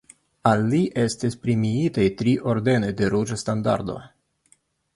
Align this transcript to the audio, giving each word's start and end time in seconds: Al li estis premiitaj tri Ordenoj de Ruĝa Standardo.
Al 0.51 0.61
li 0.71 0.79
estis 1.01 1.37
premiitaj 1.43 2.07
tri 2.21 2.35
Ordenoj 2.55 2.91
de 3.03 3.13
Ruĝa 3.17 3.41
Standardo. 3.45 3.99